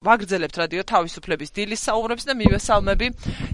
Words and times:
ვაგრძელებთ 0.00 0.56
რადიო 0.56 0.82
თავისუფლების 0.88 1.50
დილის 1.56 1.82
საუბრებს 1.84 2.24
და 2.24 2.32
მივესალმები. 2.40 3.06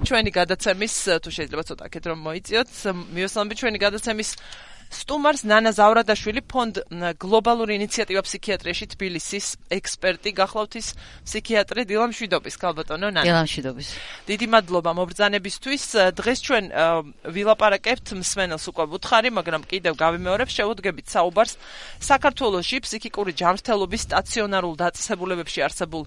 ჩვენი 0.07 0.31
გადაცემის 0.31 0.95
თუ 1.27 1.31
შეიძლება 1.35 1.63
ცოტა 1.67 1.83
აქეთ 1.91 2.05
რომ 2.07 2.19
მოიწიოთ 2.23 2.71
მივესალმები 3.19 3.55
ჩვენი 3.59 3.79
გადაცემის 3.83 4.31
სტუმარს 4.91 5.43
ნანა 5.47 5.73
ზავრადაშვილი 5.75 6.43
ფონდ 6.47 6.79
გლობალური 7.19 7.75
ინიციატივა 7.79 8.23
ფსიქიატრიაში 8.27 8.87
თბილისის 8.95 9.47
ექსპერტი 9.77 10.31
გახლავთ 10.39 10.73
ის 10.81 10.89
ფსიქიატრი 11.27 11.85
დილამ 11.91 12.13
შვიდობის 12.15 12.57
ქალბატონო 12.63 13.11
ნანა. 13.11 13.27
დილამ 13.27 13.51
შვიდობის 13.51 13.89
დიდი 14.31 14.47
მადლობა 14.55 14.91
მობრძანებისთვის 15.01 15.85
დღეს 16.21 16.39
ჩვენ 16.47 16.65
ვილაპარაკებთ 17.35 18.07
მსმენელს 18.23 18.65
უკვე 18.71 18.85
ვუთხარი 18.95 19.31
მაგრამ 19.35 19.63
კიდევ 19.67 19.95
გავიმეორებ 19.99 20.49
შეუდგებით 20.55 21.07
საუბარს. 21.11 21.59
საქართველოსში 22.01 22.77
ფსიქიკური 22.87 23.33
ჯანმრთელობის 23.35 24.03
სტაციონარულ 24.07 24.75
დაწესებულებებში 24.79 25.61
არსებულ 25.67 26.03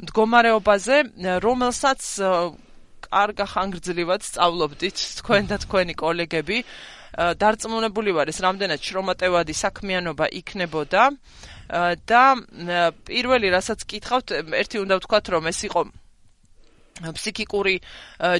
მდგომარეობაზე 0.00 0.96
რომელსაც 1.44 2.00
კარგა 3.10 3.46
ხანგრძლივად 3.52 4.22
სწავლობდით 4.28 4.98
თქვენ 5.20 5.44
და 5.50 5.56
თქვენი 5.64 5.94
კოლეგები 5.98 6.58
დარწმუნებული 7.16 8.10
ვარ 8.16 8.30
ეს 8.32 8.38
რამდენად 8.44 8.80
შრომატევადი 8.80 9.54
საქმიანობა 9.64 10.26
იქნებოდა. 10.40 11.02
და 11.70 12.22
პირველი 13.06 13.48
რასაც 13.54 13.86
კითხავთ 13.86 14.28
ერთი 14.58 14.76
უნდა 14.82 14.94
ვთქვათ 14.98 15.26
რომ 15.30 15.44
ეს 15.50 15.60
იყო 15.70 15.82
ფსიქიკური 17.00 17.74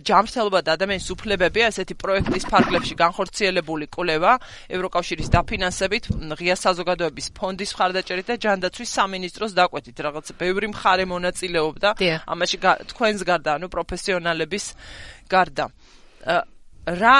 ჯანმრთელობა 0.04 0.60
და 0.66 0.74
ადამიანის 0.76 1.08
უფლებები 1.14 1.60
ასეთი 1.70 1.94
პროექტის 1.96 2.44
ფარგლებში 2.50 2.94
განხორციელებული 2.98 3.86
კვლევა 3.94 4.32
ევროკავშირის 4.76 5.32
დაფინანსებით 5.32 6.10
ღია 6.36 6.56
საზოგადოების 6.60 7.26
ფონდის 7.38 7.72
მხარდაჭერით 7.72 8.26
და 8.28 8.36
ჯანდაცვის 8.44 8.94
სამინისტროს 8.98 9.56
დაკვეთით 9.56 9.96
რაღაც 10.04 10.26
ბევრი 10.42 10.66
მხარე 10.74 11.04
მონაწილეობდა 11.08 11.88
ამაში 12.34 12.56
თქვენს 12.92 13.20
გარდა 13.30 13.50
ანუ 13.56 13.66
პროფესიონალების 13.72 14.64
გარდა 15.30 15.70
რა 16.86 17.16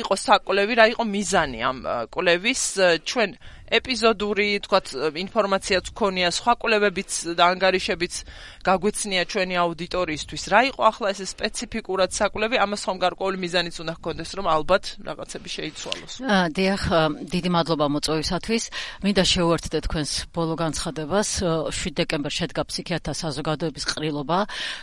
იყო 0.00 0.14
საკვლევი, 0.16 0.74
რა 0.80 0.86
იყო 0.94 1.04
მიზანი 1.04 1.60
ამ 1.68 1.78
კვლევის 2.14 2.62
ჩვენ 3.04 3.30
ეპიზოდური, 3.64 4.60
თქვათ, 4.60 4.86
ინფორმაციაც 5.16 5.88
გქონია, 5.96 6.28
სხვა 6.36 6.52
კვლევებიც 6.60 7.10
და 7.32 7.42
ანგარიშებიც 7.54 8.14
გაგვეცნია 8.60 9.22
ჩვენი 9.24 9.54
აუდიტორიისთვის. 9.64 10.42
რა 10.52 10.60
იყო 10.68 10.82
ახლა 10.84 11.08
ეს 11.16 11.20
სპეციფიკურად 11.32 12.10
საკვლევი? 12.12 12.56
ამას 12.60 12.80
ხომ 12.84 12.98
გარკვეული 13.00 13.36
მიზანიც 13.40 13.74
უნდა 13.80 13.92
ჰქონდეს, 13.98 14.30
რომ 14.36 14.46
ალბათ 14.52 14.84
რაღაცები 15.00 15.48
შეიცვალოს. 15.56 16.12
აა, 16.28 16.46
დიახ, 16.52 16.82
დიდი 17.24 17.50
მადლობა 17.56 17.86
მოწვევისათვის. 17.88 18.64
მინდა 19.04 19.24
შევუერთდე 19.32 19.78
თქვენს 19.88 20.12
ბოლო 20.34 20.54
განცხადებას. 20.60 21.28
7 21.72 21.92
დეკემბერს 21.98 22.36
შედგა 22.44 22.62
ფსიქიატრთა 22.68 23.14
საზოგადოების 23.16 23.84
ყრილობა 23.90 24.38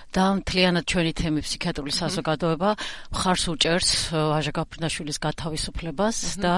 და 0.09 0.24
მთლიანად 0.42 0.86
ჩვენი 0.90 1.12
თემი 1.22 1.40
ფსიქიატრული 1.46 1.94
საზოგადოება 2.02 2.70
მხარს 3.14 3.46
უჭერს 3.54 3.92
ვაჟა 4.09 4.52
გაფრინაშვილის 4.58 5.18
გათავისუფლებას 5.22 6.18
და 6.42 6.56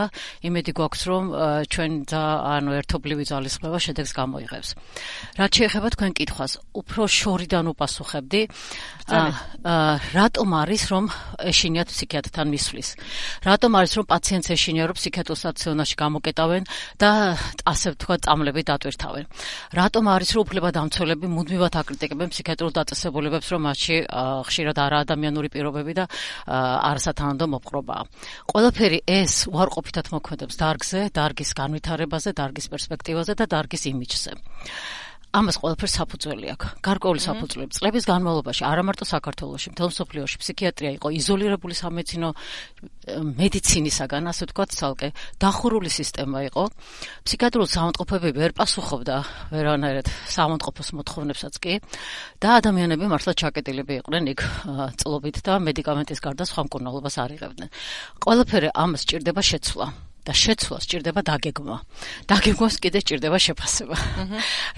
იმედი 0.47 0.71
გვაქვს, 0.71 1.01
რომ 1.09 1.23
ჩვენ 1.67 1.91
და 2.13 2.22
ანუ 2.53 2.71
ერთობლივი 2.79 3.23
ძალისხმევა 3.29 3.77
შედეგს 3.85 4.11
გამოიღებს. 4.13 4.69
რაც 5.39 5.52
შეეხება 5.57 5.88
თქვენ 5.95 6.11
კითხვას, 6.17 6.52
უფრო 6.73 7.02
შორიდან 7.07 7.66
უპასუხებდი. 7.73 8.41
აა 9.03 9.23
რატომ 10.13 10.49
არის 10.63 10.83
რომ 10.91 11.05
ეშინიათ 11.44 11.88
ფსიქიატრთან 11.91 12.47
მისვლის? 12.53 12.89
რატომ 13.44 13.71
არის 13.79 13.91
რომ 13.97 14.05
პაციენტს 14.13 14.47
ეშინია 14.55 14.83
რომ 14.88 14.95
ფსიქიატრულ 14.99 15.38
სტაციონარში 15.44 15.95
გამოკეტავენ 16.03 16.63
და 16.99 17.09
ასე 17.67 17.88
ვთქვა 17.94 18.16
წამლები 18.23 18.61
დატვირთავენ? 18.63 19.25
რატომ 19.75 20.03
არის 20.13 20.29
რომ 20.33 20.41
უფლება 20.44 20.69
დამცველები 20.77 21.27
მუდმივად 21.35 21.73
აკრიტიკებენ 21.83 22.27
ფსიქიატრულ 22.33 22.71
დაწესებულებებს 22.79 23.47
რომ 23.53 23.61
მასში 23.67 23.95
ხშირად 24.47 24.77
არაადამიანური 24.83 25.49
პირობები 25.51 25.94
და 25.99 26.05
არასათანადო 26.47 27.45
მოპყრობაა? 27.53 28.03
ყველაფერი 28.51 28.99
ეს 29.07 29.33
უარყოფითად 29.51 30.05
მოქმედებს 30.16 30.55
დარგზე, 30.59 31.00
დარგის 31.11 31.51
განვითარებას 31.57 32.03
განვითარებაზე, 32.03 32.34
დარგის 32.36 32.68
პერსპექტივაზე 32.68 33.34
და 33.40 33.46
დარგის 33.47 33.84
იმიჯზე. 33.88 34.31
ამას 35.34 35.58
ყველაფერს 35.58 35.94
საფუძველი 35.97 36.47
აქვს. 36.53 36.68
გარკვეული 36.86 37.22
საფუძვლები 37.25 37.74
წლების 37.74 38.06
განმავლობაში 38.06 38.64
არამარტო 38.69 39.06
საქართველოში, 39.09 39.74
მთელ 39.74 39.90
მსოფლიოში 39.90 40.38
ფსიქიატრია 40.38 40.91
იყო 41.02 41.08
იზოლირებული 41.09 41.74
სამედიცინო 41.74 42.30
მედიცინისაგან, 43.41 44.24
ასე 44.30 44.44
ვთქვათ, 44.46 44.69
ცალკე 44.78 45.09
დახურული 45.41 45.90
სისტემა 45.90 46.38
იყო. 46.53 46.64
ფსიქიატრულ 47.25 47.66
სამონტყოფები 47.66 48.30
ვერ 48.38 48.52
პასუხობდა 48.53 49.16
ვერანაირად 49.50 50.08
სამონტყოფოს 50.38 50.90
მოთხოვნებსაც 51.02 51.53
კი 51.58 51.74
და 52.38 52.47
ადამიანები 52.62 53.06
მართლა 53.09 53.34
ჩაკეტილები 53.34 53.94
იყვნენ 54.06 54.24
იქ 54.38 54.40
წლობით 55.02 55.41
და 55.41 55.53
მედიკამენტის 55.66 56.20
გარდა 56.22 56.46
სხვა 56.46 56.62
მკურნალობას 56.70 57.16
არ 57.18 57.30
იღებდნენ. 57.41 57.70
ყველაფერი 58.22 58.70
ამას 58.70 59.02
ჭირდება 59.09 59.41
შეცვლა. 59.41 60.12
და 60.23 60.34
შეცვლა 60.34 60.78
სჭირდება 60.84 61.22
დაგეგმა. 61.28 61.78
დაგეგმას 62.31 62.75
კიდე 62.79 63.00
სჭირდება 63.03 63.38
შეფასება. 63.44 63.95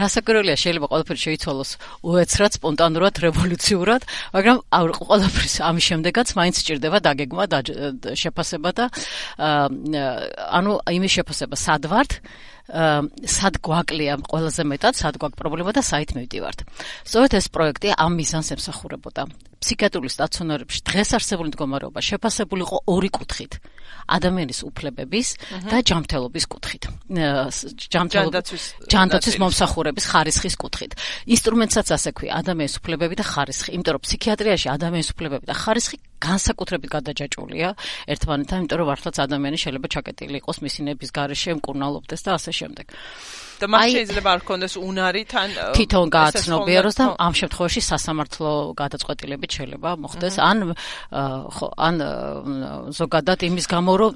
რასაკვირველია, 0.01 0.55
შეიძლება 0.57 0.87
ყველაფერი 0.89 1.19
შეიცვალოს 1.25 1.71
უეცრად, 2.01 2.51
სპონტანურად, 2.57 3.15
რევოლუციურად, 3.25 4.01
მაგრამ 4.33 4.57
ყველაფრის 5.05 5.55
ამის 5.69 5.85
შემდეგაც 5.85 6.27
მაინც 6.33 6.55
სჭირდება 6.65 6.97
დაგეგმა 7.05 7.45
და 7.45 7.59
შეფასება 8.17 8.69
და 8.73 8.85
ანუ 9.37 10.71
იმის 10.97 11.11
შეფასება 11.21 11.55
სად 11.55 11.85
ვართ 11.93 12.11
სად 12.65 13.61
გვაკლია 13.61 14.17
ყველაზე 14.25 14.63
მეტად 14.65 14.97
სად 14.97 15.19
გვაქვს 15.21 15.37
პრობლემა 15.37 15.71
და 15.75 15.81
საით 15.85 16.17
მივდივართ. 16.17 16.65
სწორედ 17.05 17.31
ეს 17.37 17.47
პროექტი 17.53 17.93
ამ 17.93 18.11
მიზანს 18.17 18.57
ემსახურებოდა. 18.57 19.29
ფსიქიატრული 19.61 20.09
სტაციონარებში 20.09 20.79
დღეს 20.85 21.09
არსებული 21.17 21.49
მდგომარეობა 21.53 21.99
შეფასებული 22.01 22.61
იყო 22.65 22.77
ორი 22.85 23.09
კუთხით. 23.09 23.53
ადამიანის 24.05 24.59
უფლებების 24.69 25.27
და 25.69 25.77
ჯანმრთელობის 25.81 26.45
კუთხით. 26.45 26.83
ჯანმრთელობის 27.89 28.63
ჯანდაცვის 28.93 29.37
მომსახურების 29.41 30.05
ხარისხის 30.05 30.55
კუთხით. 30.61 30.91
ინსტრუმენტსაც 31.25 31.87
ასე 31.97 32.09
ქვია, 32.13 32.31
ადამიანის 32.41 32.77
უფლებები 32.81 33.15
და 33.17 33.25
ხარისხი. 33.25 33.69
იმიტომ 33.77 33.93
რომ 33.97 34.01
ფსიქიატრიაში 34.05 34.67
ადამიანის 34.73 35.09
უფლებები 35.13 35.45
და 35.49 35.55
ხარისხი 35.57 35.97
განსაკუთრებით 36.25 36.89
გადაჯაჭვულია 36.95 37.69
ერთმანეთთან, 38.15 38.57
იმიტომ 38.65 38.79
რომ 38.81 38.89
მართლაც 38.91 39.15
ადამიანი 39.25 39.57
შეიძლება 39.61 39.87
ჩაკეტილი 39.95 40.37
იყოს 40.41 40.57
მისი 40.65 40.79
ნების 40.89 41.11
გარეშე, 41.15 41.51
მკურნალობდეს 41.61 42.21
და 42.25 42.31
ასე 42.37 42.51
შემდეგ. 42.59 42.85
და 43.61 43.65
მას 43.71 43.87
შეიძლება 43.95 44.29
არ 44.35 44.41
ქონდეს 44.49 44.73
უნარი 44.79 45.21
თან 45.31 45.49
თვითონ 45.75 46.05
გააცნობიეროს 46.17 46.95
და 46.99 47.05
ამ 47.25 47.33
შემთხვევაში 47.39 47.81
სასამართლო 47.91 48.51
გადაწყვეტილებით 48.81 49.51
შეიძლება 49.57 49.89
მოხდეს. 50.03 50.35
ან 50.39 50.57
ხო 51.55 51.67
ან 51.77 51.95
ზოგადად 52.91 53.39
იმის 53.49 53.65
გამო 53.69 53.91
რომ 54.01 54.11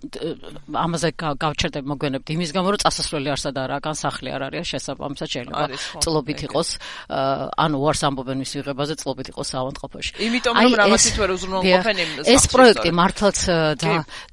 ამაზე 0.76 1.10
გავჩერდები 1.18 1.88
მოგვენებთ 1.92 2.28
იმის 2.36 2.52
გამო 2.56 2.68
რომ 2.74 2.80
წასასვლელი 2.84 3.30
არსად 3.36 3.56
არა 3.60 3.78
განსახლი 3.84 4.30
არ 4.36 4.42
არის 4.50 4.68
შესაბამისად 4.74 5.30
შეიძლება 5.34 5.66
წლობით 6.04 6.40
იყოს 6.50 6.70
ან 7.10 7.72
უარს 7.80 8.02
ამბობენ 8.10 8.38
მის 8.44 8.52
ვიღებაზე 8.60 8.94
წლობით 9.02 9.28
იყოს 9.34 9.50
ავანტყოფოში 9.60 10.12
იმიტომ 10.28 10.54
რომ 10.60 10.74
რამათით 10.82 11.16
ვერ 11.20 11.30
უზრუნველყოფენ 11.38 11.98
იმ 12.04 12.12
ეს 12.36 12.44
პროექტი 12.54 12.90
მართლაც 13.00 13.38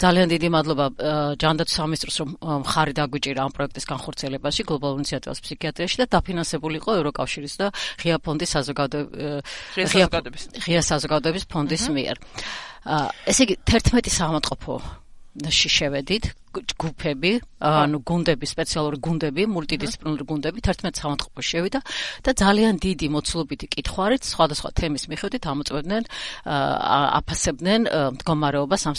ძალიან 0.03 0.27
დიდი 0.34 0.49
მადლობა 0.56 0.87
ჯანდაცვის 1.41 1.77
სამინისტროს 1.81 2.16
რომ 2.22 2.31
მხარი 2.66 2.93
დაგვიჭირა 3.00 3.41
ამ 3.47 3.53
პროექტის 3.56 3.84
განხორციელებაში 3.93 4.62
გლობალურ 4.66 4.96
ინიციატივას 5.01 5.43
ფსიქიატრიაში 5.45 5.97
და 6.03 6.07
დაფინანსებული 6.17 6.77
იყო 6.81 6.91
ევროკავშირის 7.01 7.55
და 7.61 7.67
ღია 8.03 8.17
ფონდის 8.25 8.51
საზოგადოების 8.57 10.43
ღია 10.67 10.83
საზოგადოების 10.91 11.45
ფონდის 11.53 11.84
მიერ. 11.97 12.17
ესე 13.27 13.43
იგი 13.47 13.55
11 13.67 14.11
საავადმყოფო 14.17 14.77
ში 15.53 15.69
შევედით. 15.69 16.33
ჯგუფები, 16.57 17.33
ანუ 17.61 17.99
გუნდები, 18.01 18.49
სპეციალური 18.49 18.97
გუნდები, 19.05 19.45
მულტიდისციპლინური 19.53 20.25
გუნდები 20.25 20.62
11 20.65 20.97
საავადმყოფო 20.97 21.43
შევიდა 21.45 21.81
და 22.25 22.31
ძალიან 22.33 22.81
დიდი 22.81 23.07
მოცულობითი 23.13 23.67
კითხვარით 23.77 24.25
სხვადასხვა 24.25 24.73
თემის 24.81 25.04
მიხედვით 25.13 25.45
ამოწმებდნენ 25.53 26.03
აფასებდნენ 26.48 27.81
მდგომარეობას 28.16 28.83
ამ 28.89 28.97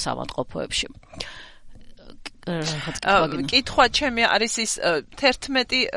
საავადმყოფოებში. 2.47 3.47
კითხვა 3.51 3.85
ჩემი 3.97 4.23
არის 4.27 4.53
ის 4.63 4.71
11 5.19 5.87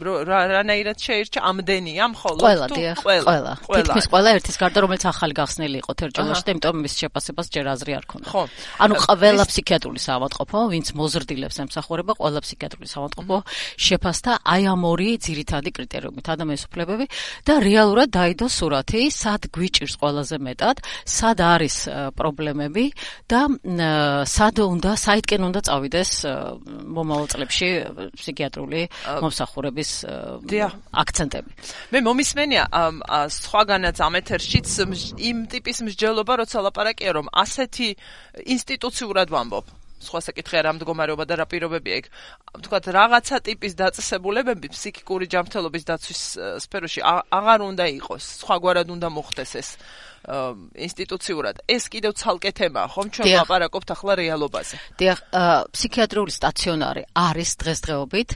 რანაირად 0.00 0.98
შეირჩა 1.00 1.40
ამდენია 1.50 2.04
მხოლოდ 2.14 2.40
ყველა 2.40 2.66
ყველა 3.04 3.52
თითქმის 3.68 4.06
ყველა 4.12 4.28
ერთის 4.40 4.56
გარდა 4.60 4.78
რომელიც 4.84 5.04
ახალი 5.12 5.34
გახსნილი 5.36 5.76
იყო 5.84 5.92
თერჯოლაში 6.00 6.44
და 6.46 6.50
იმიტომ 6.54 6.76
მის 6.84 6.94
შეფასებას 7.00 7.46
ჯერ 7.52 7.66
აზრი 7.74 7.92
არ 8.00 8.04
ქონდა. 8.10 8.28
ხო. 8.32 8.42
ანუ 8.80 8.94
ყველა 9.04 9.44
ფსიქიატრული 9.50 10.00
საავადმყოფო 10.00 10.58
ვინც 10.72 10.86
მოზრდილებს 10.96 11.56
ემსახურება 11.64 12.12
ყველა 12.20 12.38
ფსიქიატრული 12.44 12.88
საავადმყოფო 12.88 13.38
შეფასდა 13.76 14.30
აი 14.40 14.62
ამ 14.72 14.82
ორი 14.88 15.08
ძირითადი 15.20 15.70
კრიტერიუმით 15.76 16.26
ადამიანის 16.34 16.64
უფლებები 16.70 17.06
და 17.44 17.54
რეალურად 17.60 18.08
დაიდო 18.16 18.46
სურათი 18.48 19.02
სად 19.12 19.42
გვიჭირს 19.52 19.94
ყველაზე 20.00 20.36
მეტად 20.40 20.76
სად 21.04 21.38
არის 21.40 21.76
პრობლემები 22.16 22.84
და 23.28 23.40
სად 24.24 24.56
უნდა 24.64 24.90
საითკენ 25.04 25.42
უნდა 25.50 25.60
წავიდე 25.68 25.89
გამოვიდეს 25.90 26.12
მომავალ 26.94 27.26
წლებში 27.32 27.68
ფსიქიატრული 28.14 28.82
მომსახურების 29.22 29.90
აქცენტები. 30.94 31.50
მე 31.90 31.98
მომისმენია 32.06 32.64
სხვაგანაც 33.34 33.96
ამ 33.98 34.14
ეთერშიც 34.22 34.68
იმ 35.18 35.38
ტიპის 35.50 35.78
მსჯელობა 35.82 36.32
როცა 36.46 36.58
ლაპარაკია 36.70 37.10
რომ 37.18 37.26
ასეთი 37.34 37.88
ინსტიტუციურად 38.46 39.28
ვამბობ 39.34 39.66
სხვა 40.00 40.20
საკითხია 40.24 40.60
რა 40.64 40.72
მდგომარეობა 40.80 41.24
და 41.28 41.34
რა 41.36 41.44
პირობებია 41.44 41.96
იქ. 42.00 42.06
თქვათ 42.64 42.84
რაღაცა 42.88 43.36
ტიპის 43.44 43.72
დაწესებულებები 43.76 44.72
ფსიქიკური 44.72 45.28
ჯანმრთელობის 45.28 45.84
დაცვის 45.84 46.22
სფეროში 46.64 47.00
აღარ 47.04 47.60
უნდა 47.68 47.84
იყოს, 48.00 48.24
სხვაგვარად 48.40 48.88
უნდა 48.96 49.08
მოხდეს 49.12 49.52
ეს. 49.60 49.68
ინსტიტუციურად. 50.20 51.64
ეს 51.64 51.88
კიდევ 51.88 52.12
ცალკე 52.12 52.50
თემაა 52.52 52.88
ხომ? 52.92 53.06
ჩვენ 53.08 53.26
ვაპარაკობთ 53.40 53.88
ახლა 53.96 54.12
რეალობაზე. 54.20 54.74
დიახ 55.00 55.18
ფსიქიატრიული 55.72 56.32
სტაციონარი 56.36 57.02
არის 57.16 57.50
დღესდღეობით 57.56 58.30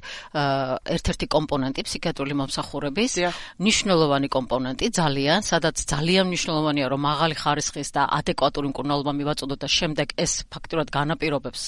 ერთ-ერთი 0.96 1.26
კომპონენტი 1.28 1.80
ფსიქიატრული 1.84 2.34
მომსახურების. 2.40 3.12
ნიშნულოვანი 3.60 4.28
კომპონენტი 4.32 4.86
ძალიან 4.96 5.40
სადაც 5.44 5.76
ძალიან 5.84 6.26
ნიშნულოვანია 6.32 6.86
რომ 6.88 7.00
მაღალი 7.04 7.34
ხარისხის 7.36 7.88
და 7.92 8.02
ადეკვატური 8.18 8.66
მკურნალობა 8.72 9.12
მივაწოდოთ 9.20 9.58
და 9.60 9.68
შემდეგ 9.68 10.08
ეს 10.16 10.32
ფაქტურად 10.48 10.88
განაპირობებს 10.88 11.62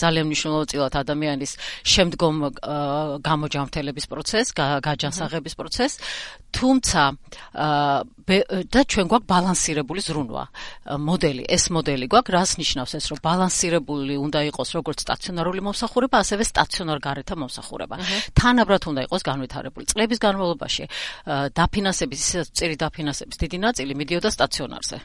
ძალიან 0.00 0.24
მნიშვნელოვანად 0.24 0.94
ადამიანის 1.04 1.52
შემდგომ 1.84 2.34
გამოჯანმრთელების 3.28 4.06
პროცესს 4.08 4.50
გაჯანსაღების 4.56 5.54
პროცესს. 5.54 5.96
თუმცა 6.50 7.02
და 8.70 8.80
ჩვენ 8.90 9.06
გვაქვს 9.10 9.28
ბალანსირებული 9.50 10.00
ზრუნვა. 10.06 10.44
მოდელი 11.02 11.42
ეს 11.50 11.64
მოდელი 11.74 12.06
გვაქვს 12.06 12.34
რას 12.34 12.50
ნიშნავს 12.62 12.92
ეს 12.98 13.04
რომ 13.10 13.18
ბალანსირებული 13.26 14.14
უნდა 14.22 14.40
იყოს 14.50 14.70
როგორც 14.78 14.98
სტაციონარული 15.02 15.60
მომსახურება 15.66 16.16
ასევე 16.22 16.42
სტაციონარ 16.46 16.98
გარეთა 17.02 17.34
მომსახურება. 17.34 17.94
თანაბრად 18.38 18.82
უნდა 18.86 19.00
იყოს 19.10 19.22
განვითარებული. 19.26 19.84
წლების 19.90 20.18
განმავლობაში 20.22 20.84
დაფინანსების 21.50 22.20
ისე 22.30 22.40
წირი 22.54 22.76
დაფინანსების 22.78 23.36
დიდი 23.42 23.58
ნაწილი 23.58 23.92
მიდიოდა 23.98 24.30
სტაციონარზე 24.30 24.98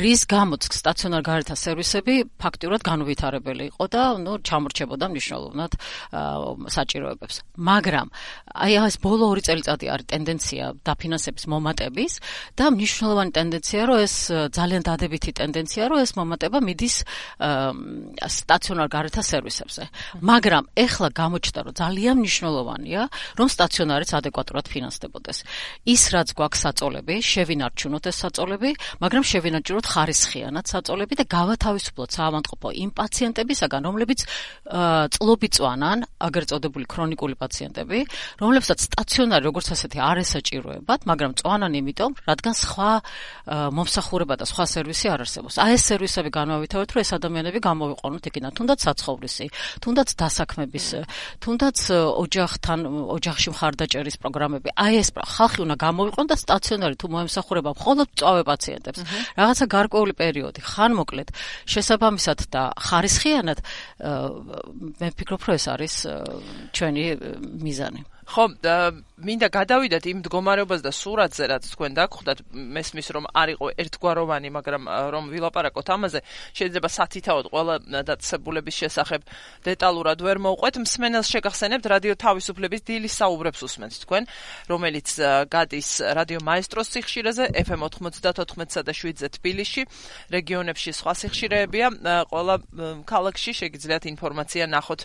რის 0.00 0.22
გამოც 0.24 0.62
სტაციონარ 0.72 1.22
გარეთა 1.26 1.54
სერვისები 1.54 2.14
ფაქტიურად 2.40 2.80
განვითარებელი 2.80 3.64
იყო 3.70 3.84
და 3.92 4.02
ნუ 4.24 4.32
ჩამორჩებოდა 4.46 5.06
მნიშვნელოვნად 5.12 5.72
საჭიროებებს. 6.70 7.36
მაგრამ 7.60 8.08
აი 8.54 8.72
ეს 8.80 8.96
ბოლო 9.04 9.24
ორი 9.30 9.42
წელიწადი 9.44 9.86
არის 9.92 10.06
ტენდენცია 10.10 10.64
დაფინანსების 10.86 11.44
მომატების 11.52 12.12
და 12.56 12.64
მნიშვნელოვანი 12.72 13.30
ტენდენცია 13.36 13.82
რომ 13.90 13.98
ეს 14.06 14.14
ძალიან 14.56 14.82
დადებითი 14.88 15.30
ტენდენცია 15.36 15.84
რომ 15.90 15.98
ეს 16.00 16.12
მომატება 16.16 16.58
მიდის 16.64 16.96
სტაციონარ 18.40 18.88
გარეთა 18.94 19.22
სერვისებზე. 19.22 19.82
მაგრამ 20.24 20.64
ეხლა 20.76 21.08
გამოჩნდა 21.20 21.60
რომ 21.66 21.74
ძალიან 21.74 22.14
მნიშვნელოვანია 22.22 23.02
რომ 23.38 23.48
სტაციონარიც 23.50 24.10
ადეკვატურად 24.20 24.66
ფინანსდებოდეს. 24.72 25.38
ის 25.84 26.02
რაც 26.14 26.28
გვაქვს 26.38 26.60
საწოლები, 26.64 27.14
შევინარჩუნოთ 27.20 28.04
ეს 28.10 28.16
საწოლები, 28.22 28.70
მაგრამ 29.02 29.24
შევ 29.30 29.44
შევინაჭროთ 29.50 29.86
ხარისხიანად 29.90 30.66
საწოლები 30.70 31.14
და 31.18 31.24
გავათავისუფლოთ 31.26 32.10
საავადმყოფო 32.14 32.68
იმ 32.70 32.90
პაციენტებისაგან, 32.94 33.82
რომლებიც 33.90 34.20
წლობი 35.10 35.48
წვანან, 35.50 35.98
აგერ 36.22 36.44
წოდებული 36.50 36.86
ქრონიკული 36.86 37.34
პაციენტები, 37.34 37.98
რომლებსაც 38.38 38.78
სტაციონარი 38.86 39.44
როგორც 39.50 39.66
ასეთი 39.74 39.98
არ 39.98 40.16
ესაჭიროებათ, 40.22 41.00
მაგრამ 41.10 41.32
წვანან 41.40 41.72
იმიტომ, 41.80 42.10
რადგან 42.30 42.54
სხვა 42.54 42.90
მომსახურება 43.74 44.34
და 44.38 44.44
სხვა 44.46 44.64
სერვისი 44.70 45.06
არ 45.10 45.20
არსებობს. 45.26 45.56
აი 45.58 45.70
ეს 45.74 45.82
სერვისები 45.90 46.30
განვავითაროთ, 46.30 46.90
რომ 46.94 47.00
ეს 47.02 47.10
ადამიანები 47.18 47.58
გამოვიყვანოთ 47.58 48.24
იქიდან, 48.30 48.50
თუნდაც 48.54 48.78
საცხოვრისი, 48.86 49.46
თუნდაც 49.82 50.08
დასაქმების, 50.14 50.86
თუნდაც 51.42 51.78
ოჯახთან, 51.90 52.78
ოჯახში 53.18 53.48
მხარდაჭერის 53.50 54.16
პროგრამები. 54.22 54.68
აი 54.78 54.94
ეს 55.02 55.08
ხალხი 55.10 55.58
უნდა 55.66 55.76
გამოვიყვანოთ 55.80 56.28
და 56.30 56.36
სტაციონარი 56.38 56.94
თუ 57.00 57.06
მოემსახურება 57.10 57.70
მხოლოდ 57.74 58.08
წავე 58.20 58.42
პაციენტებს. 58.46 59.00
რაღაცა 59.40 59.66
გარკვეული 59.74 60.14
პერიოდი 60.20 60.64
ხან 60.64 60.96
მოკლედ 61.00 61.32
შესაბამისად 61.74 62.46
და 62.52 62.62
ხარისხიანად 62.86 63.58
მე 65.00 65.08
ვფიქრობ 65.14 65.40
რომ 65.48 65.56
ეს 65.56 65.66
არის 65.74 65.94
ჩვენი 66.76 67.04
მიზანი. 67.64 68.00
ხო 68.30 68.44
მინდა 69.20 69.48
გადავიდეთ 69.52 70.04
იმ 70.10 70.18
მდგომარეობას 70.24 70.80
და 70.80 70.92
სურათზე 70.96 71.44
რაც 71.52 71.64
თქვენ 71.74 71.92
დაგხვდათ. 71.98 72.38
მესმის 72.50 73.08
რომ 73.14 73.24
არ 73.34 73.48
იყო 73.54 73.66
ერთგვაროვანი 73.82 74.48
მაგრამ 74.56 74.82
რომ 75.14 75.24
ვილაპარაკოთ 75.34 75.88
ამაზე 75.94 76.20
შეიძლება 76.56 76.88
სათითაოდ 76.88 77.46
ყველა 77.52 77.74
დაწესებულების 78.08 78.76
შესახებ 78.80 79.20
დეტალურად 79.68 80.18
ვერ 80.24 80.38
მოუყვეთ 80.40 80.74
მსმენელს 80.84 81.28
შეგახსენებთ 81.34 81.84
რადიო 81.94 82.14
თავისუფლების 82.24 82.80
დილის 82.88 83.14
საუბრებს 83.20 83.60
უსმენთ 83.66 83.94
თქვენ 84.04 84.22
რომელიც 84.72 85.08
გადის 85.52 85.90
რადიო 86.16 86.40
მაესტროს 86.40 86.88
სიხშირეზე 86.94 87.44
FM 87.66 87.80
94-სა 87.90 88.82
და 88.86 88.92
7-ზე 88.94 89.28
თბილისში. 89.36 89.82
რეგიონებში 90.30 90.90
სხვა 91.00 91.12
სიხშირეებია. 91.20 91.86
ყველა 92.30 92.54
ქალაქში 93.06 93.52
შეგიძლიათ 93.60 94.04
ინფორმაცია 94.14 94.64
ნახოთ 94.74 95.00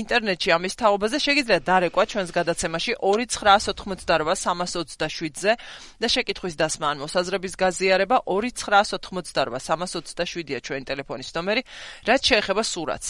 ინტერნეტში 0.00 0.50
ამის 0.56 0.74
თაობაზე. 0.80 1.16
შეგიძლიათ 1.26 1.62
დარეკვა 1.68 2.04
ჩვენს 2.10 2.30
გადაცემაში 2.38 2.92
2 3.02 3.26
988-327-ზე 3.44 5.52
და 6.00 6.06
შეკითხვის 6.14 6.54
დასმა 6.58 6.86
ან 6.94 6.98
მოსაზრების 7.04 7.54
გაზიარება 7.60 8.16
298-327-ია 8.24 10.58
ჩვენი 10.64 10.84
ტელეფონის 10.90 11.30
ნომერი, 11.36 11.62
რაც 12.08 12.20
შეეხება 12.32 12.62
სურათს. 12.64 13.08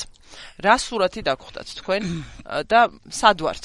რა 0.61 0.77
სურათი 0.83 1.23
დაგხვდათ 1.25 1.69
თქვენ 1.81 2.03
და 2.73 2.81
სად 3.09 3.39
ვართ? 3.47 3.65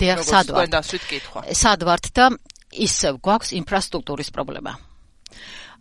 დიახ, 0.00 0.18
სად 0.24 0.48
ვართ? 0.50 0.56
თქვენ 0.56 0.70
დასვით 0.74 1.04
კითხვა. 1.12 1.40
სად 1.52 1.80
ვართ 1.86 2.04
და 2.16 2.24
ისევ 2.72 3.20
გვაქვს 3.22 3.54
ინფრასტრუქტურის 3.60 4.32
პრობლემა. 4.34 4.72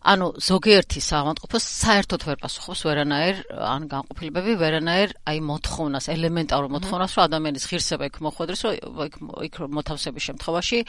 ანუ 0.06 0.28
ზოგიერთი 0.38 1.02
საავადმყოფო 1.02 1.60
საერთოდ 1.66 2.24
ვერ 2.30 2.38
პასუხობს 2.44 2.82
ვერანაირ 2.86 3.40
ან 3.58 3.88
განყოფილებები 3.90 4.54
ვერანაირ 4.62 5.14
აი 5.26 5.40
მოთხოვნას 5.50 6.06
ელემენტარულ 6.14 6.70
მოთხოვნას 6.76 7.16
რომ 7.18 7.24
ადამიანის 7.26 7.66
ღირსება 7.72 8.10
იქ 8.12 8.20
მოხვედროს 8.22 8.62
რომ 8.66 9.02
იქ 9.06 9.16
იქ 9.50 9.56
მოთავსების 9.66 10.24
შემთხვევაში 10.30 10.80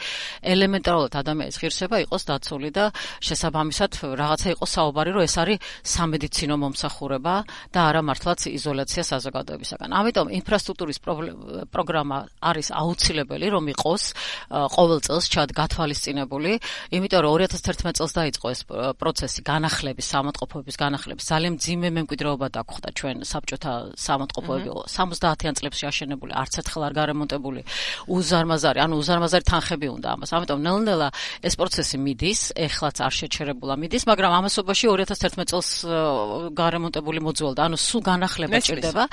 ელემენტარულად 0.53 1.17
ადამიანის 1.17 1.57
ღირსება 1.57 1.97
იყოს 2.05 2.23
დაცული 2.29 2.69
და 2.77 2.85
შესაბამისად 3.25 3.91
რაღაცა 4.21 4.47
იყოს 4.53 4.71
საუბარი 4.77 5.09
რომ 5.17 5.25
ეს 5.25 5.35
არის 5.41 5.57
სამედიცინო 5.97 6.55
მომსახურება 6.61 7.35
და 7.73 7.79
არა 7.89 8.01
მართლაც 8.05 8.39
იზოლაცია 8.53 9.03
საზოგადოებისაგან. 9.17 9.89
ამიტომ 9.97 10.27
ინფრასტრუქტურის 10.45 10.99
პროგრამა 11.73 12.17
არის 12.37 12.67
აუცილებელი 12.69 13.47
რომ 13.49 13.65
იყოს 13.73 14.03
ყოველ 14.77 14.99
წელს 15.01 15.25
ჩად 15.33 15.49
გათვალისწინებული, 15.57 16.51
იმიტომ 16.93 17.21
რომ 17.25 17.33
2011 17.41 17.97
წელს 17.97 18.13
დაიწყო 18.13 18.45
ეს 18.53 18.61
პროცესი 19.07 19.39
განახლების, 19.47 20.05
სამოწყოფოების 20.11 20.75
განახლების. 20.75 21.23
ძალიან 21.31 21.53
ძიმე 21.63 21.89
მემკვიდრეობა 21.95 22.47
დაგხვდა 22.51 22.89
ჩვენ 22.91 23.15
საბჭოთა 23.23 23.71
სამოწყოფოები 23.95 24.69
70-იან 24.83 25.53
წლებში 25.55 25.83
აშენებული, 25.87 26.31
არც 26.35 26.53
ერთხელ 26.59 26.83
არ 26.87 26.93
გარემონტებული, 26.99 27.61
უზარმაზარი, 28.11 28.79
ანუ 28.83 28.93
უზარმაზარი 28.99 29.45
თანხები 29.47 29.87
უნდა 29.95 30.07
ამას. 30.11 30.29
ამიტომ 30.35 30.59
ნელ-ნელა 30.67 31.07
ეს 31.47 31.53
პროცესი 31.55 31.95
მიდის, 32.03 32.41
ეხლაც 32.67 32.95
არ 33.07 33.13
შეჩერებულა 33.15 33.75
მიდის, 33.79 34.03
მაგრამ 34.11 34.31
ამასობაში 34.43 34.85
2011 34.91 35.47
წელს 35.47 35.69
გარემონტებული 36.51 37.19
მოძველდა, 37.23 37.61
ანუ 37.63 37.77
სულ 37.79 38.01
განახლება 38.11 38.57
ჭირდება 38.59 39.03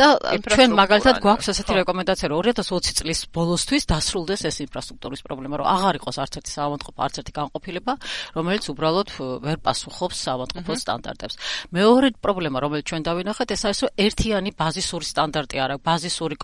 და 0.00 0.06
ჩვენ 0.48 0.70
მაგალითად 0.80 1.16
გვაქვს 1.20 1.48
ასეთი 1.52 1.72
რეკომენდაცია, 1.82 2.26
რომ 2.32 2.40
2020 2.40 2.96
წლის 3.02 3.20
ბოლოსთვის 3.36 3.84
დასრულდეს 3.92 4.40
ეს 4.48 4.56
ინფრასტრუქტურის 4.64 5.20
პრობლემა, 5.26 5.54
რომ 5.60 5.66
აღარ 5.76 5.94
იყოს 6.00 6.16
არც 6.22 6.32
ერთი 6.40 6.50
სამოწყოფო, 6.56 6.98
არც 7.04 7.14
ერთი 7.20 7.32
განყოფილება, 7.36 7.92
რომელიც 8.32 8.64
უბრალოდ 8.72 9.08
ვერ 9.42 9.58
პასუხობს 9.66 10.16
საავადმყოფო 10.22 10.72
სტანდარტებს. 10.82 11.34
მეორე 11.74 12.08
პრობლემა, 12.22 12.58
რომელიც 12.62 12.84
ჩვენ 12.90 13.02
დავინახეთ, 13.02 13.48
ეს 13.52 13.62
არის, 13.66 13.78
რომ 13.82 13.90
ერთიანი 14.06 14.50
ბაზისური 14.54 15.06
სტანდარტი 15.12 15.56
არა, 15.64 15.74
ბაზისური 15.82 16.36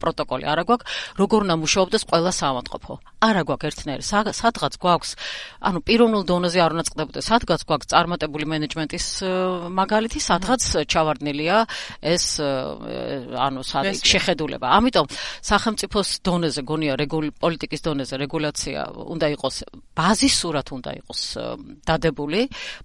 პროტოკოლი 0.00 0.44
არა 0.48 0.62
გვაქვს, 0.68 0.86
როგორ 1.20 1.38
უნდა 1.46 1.56
მუშაობდეს 1.60 2.02
ყველა 2.10 2.32
საავადმყოფო. 2.40 2.94
არა 3.26 3.42
გვაქვს 3.48 3.66
ერთნაირი. 3.70 4.04
სადღაც 4.06 4.74
გვაქვს, 4.76 5.10
ანუ 5.68 5.78
პიროვნულ 5.86 6.22
დონეზე 6.30 6.58
არ 6.64 6.70
უნდა 6.76 6.84
წყდებოდეს. 6.88 7.24
სადღაც 7.26 7.60
გვაქვს 7.68 7.88
წარმატებული 7.92 8.44
მენეჯმენტის 8.52 9.06
მაგალითი, 9.80 10.18
სადღაც 10.20 10.62
ჩავარდნილია 10.92 11.56
ეს 12.02 12.24
ანუ 13.46 13.60
სადი 13.66 13.96
შეხედულება. 14.12 14.66
ამიტომ 14.78 15.06
სახელმწიფოს 15.42 16.08
დონეზე 16.26 16.60
გონია 16.70 16.94
რეგული 17.00 17.28
პოლიტიკის 17.42 17.80
დონეზე 17.86 18.14
რეგულაცია 18.24 18.80
უნდა 19.16 19.26
იყოს 19.36 19.56
ბაზისურად 19.96 20.66
უნდა 20.76 20.90
იყოს 21.00 21.22
დადებული 21.88 22.35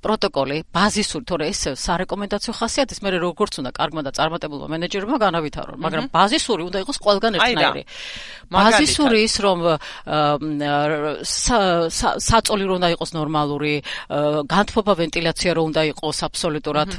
პროტოკოლი, 0.02 0.42
პროტოკოლი 0.52 0.58
ბაზისური, 0.76 1.26
თორე 1.26 1.46
ეს 1.52 1.62
სარეკომენდაციო 1.76 2.54
ხასიათის 2.56 3.00
მე 3.04 3.10
როგორც 3.22 3.54
უნდა 3.62 3.72
კარგმა 3.76 4.02
და 4.08 4.12
წარმატებულმა 4.18 4.68
მენეჯერმა 4.72 5.18
განავითარონ, 5.22 5.78
მაგრამ 5.82 6.06
ბაზისური 6.16 6.62
უნდა 6.70 6.78
იყოს 6.84 6.98
ყველგან 7.06 7.32
ერთნაირი. 7.38 7.84
ბაზისური 8.52 9.18
ის 9.28 9.36
რომ 9.42 9.60
საწოლი 12.22 12.64
რომ 12.68 12.76
უნდა 12.80 12.90
იყოს 12.96 13.12
ნორმალური, 13.16 13.74
განთფობა 14.52 14.94
ვენტილაცია 15.02 15.52
რომ 15.56 15.66
უნდა 15.72 15.82
იყოს 15.92 16.18
აბსოლუტურად 16.28 16.92